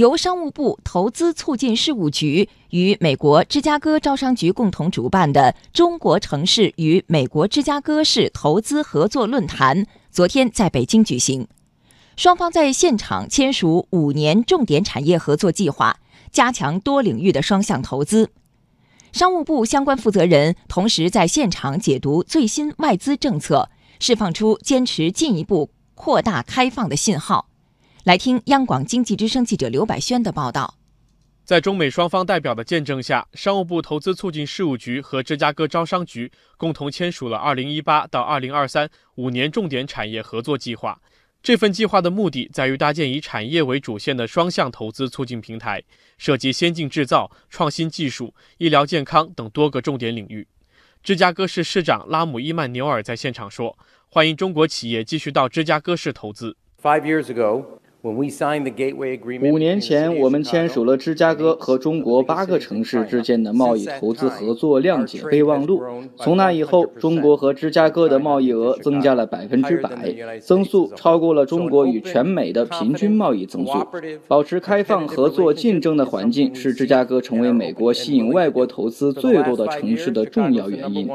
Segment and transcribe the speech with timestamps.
[0.00, 11.46] 由商务部投资促进事务局与美国芝加哥招商局共同主办的中国城市与美国芝加哥市投资合作论坛昨天在北京举行，
[12.16, 15.98] 双方在现场签署五年重点产业合作计划，
[16.32, 18.30] 加强多领域的双向投资。
[19.12, 27.49] 商务部相关负责人同时在现场解读最新外资政策，释放出坚持进一步扩大开放的信号。
[28.04, 30.78] 来听央广经济之声记者刘百轩的报道。
[31.44, 40.98] 在中美双方代表的见证下，商务部投资促进事务局和芝加哥招商局共同签署了2018到2023五年重点产业合作计划。
[41.42, 45.82] 这份计划的目的在于搭建以产业为主线的双向投资促进平台，
[46.16, 50.48] 涉及先进制造、创新技术、医疗健康等多个重点领域。
[51.02, 53.78] 芝加哥市市长拉姆伊曼纽尔在现场说
[54.08, 57.79] ：“欢迎中国企业继续到芝加哥市投资。” Five years ago.
[58.02, 65.82] 五年前，我们签署了芝加哥和中国八个城市之间的贸易投资合作谅解备忘录。
[66.16, 73.72] 从那以后，中国和芝加哥的贸易额增加了百分之百，增速超过了中国与全美的平均贸易增速。
[74.26, 81.06] 保持开放、合作、竞争的环境，是芝加哥成为美国吸引外国投资最多的城市的重要原因。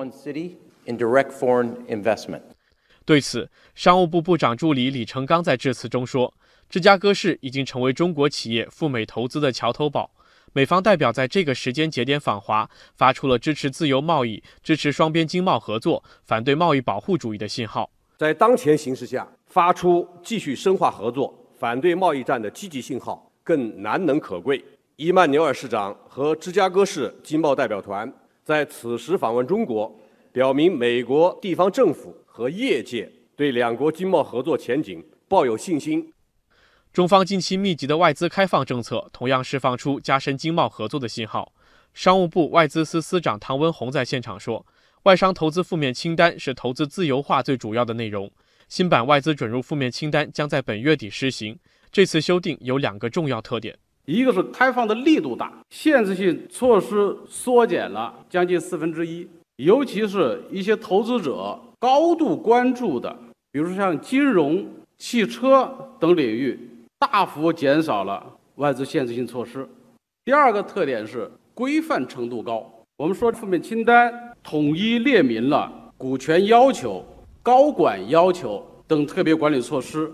[3.04, 6.32] 对此，商务部部长助理李成刚在致辞中说。
[6.70, 10.12] 芝加哥市已经成为中国企业赴美投资的桥头堡。
[10.54, 17.90] 美方代表在这个时间节点访华，发出了支持自由贸易、支持双边经贸合作、反对贸易保护主义的信号。
[18.18, 24.64] 在当前形势下，发出继续深化合作、反对贸易战的积极信号更难能可贵。
[24.96, 28.10] 伊曼纽尔市长和芝加哥市经贸代表团
[28.46, 29.94] 在此时访问中国，
[30.32, 36.10] 表明美国地方政府和业界对两国经贸合作前景抱有信心。
[36.96, 41.52] 中方近期密集的外资开放政策，同样释放出加深经贸合作的信号。
[41.94, 44.66] 商务部外资司司长唐文宏在现场说
[45.04, 48.32] ：“外商投资负面清单是投资自由化最主要的内容。
[48.70, 51.60] 新版外资准入负面清单将在本月底施行。
[51.92, 59.28] 这次修订有两个重要特点：一个是开放的力度大，限制性措施缩减了将近四分之一，
[59.58, 63.14] 尤其是一些投资者高度关注的，
[63.52, 64.66] 比如像金融、
[64.98, 66.58] 汽车等领域。”
[67.08, 69.68] 大幅减少了外资限制性措施。
[70.24, 72.70] 第二个特点是规范程度高。
[72.98, 74.12] 我们说负面清单
[74.42, 77.06] 统一列明了股权要求、
[77.44, 80.12] 高管要求等特别管理措施。